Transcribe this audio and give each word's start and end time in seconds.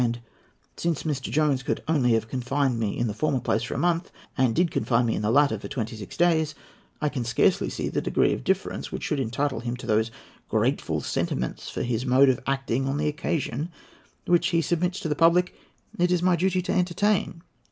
And 0.01 0.19
since 0.77 1.03
Mr. 1.03 1.29
Jones 1.29 1.61
could 1.61 1.83
only 1.87 2.13
have 2.13 2.27
confined 2.27 2.79
me 2.79 2.97
in 2.97 3.05
the 3.05 3.13
former 3.13 3.39
place 3.39 3.61
for 3.61 3.75
a 3.75 3.77
month, 3.77 4.11
and 4.35 4.55
did 4.55 4.71
confine 4.71 5.05
me 5.05 5.13
in 5.13 5.21
the 5.21 5.29
latter 5.29 5.59
for 5.59 5.67
twenty 5.67 5.95
six 5.95 6.17
days, 6.17 6.55
I 6.99 7.07
can 7.07 7.23
scarcely 7.23 7.69
see 7.69 7.87
that 7.87 8.01
degree 8.05 8.33
of 8.33 8.43
difference 8.43 8.91
which 8.91 9.03
should 9.03 9.19
entitle 9.19 9.59
him 9.59 9.75
to 9.77 9.85
those 9.85 10.09
'grateful 10.49 11.01
sentiments 11.01 11.69
for 11.69 11.83
his 11.83 12.03
mode 12.03 12.29
of 12.29 12.39
acting 12.47 12.87
on 12.89 12.97
the 12.97 13.07
occasion' 13.07 13.69
which, 14.25 14.47
he 14.47 14.61
submits 14.63 14.99
to 15.01 15.07
the 15.07 15.13
public, 15.13 15.53
it 15.99 16.11
is 16.11 16.23
my 16.23 16.35
duty 16.35 16.63
to 16.63 16.71
entertain. 16.71 17.43